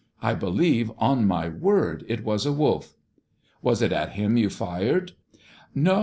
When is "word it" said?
1.47-2.23